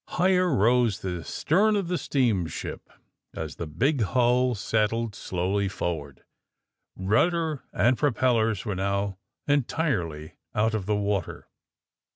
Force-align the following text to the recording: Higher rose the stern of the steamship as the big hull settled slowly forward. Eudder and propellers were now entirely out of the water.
Higher 0.07 0.51
rose 0.51 1.01
the 1.01 1.23
stern 1.23 1.75
of 1.75 1.87
the 1.87 1.99
steamship 1.99 2.89
as 3.35 3.57
the 3.57 3.67
big 3.67 4.01
hull 4.01 4.55
settled 4.55 5.13
slowly 5.13 5.67
forward. 5.67 6.23
Eudder 6.99 7.61
and 7.71 7.99
propellers 7.99 8.65
were 8.65 8.73
now 8.73 9.19
entirely 9.47 10.37
out 10.55 10.73
of 10.73 10.87
the 10.87 10.95
water. 10.95 11.49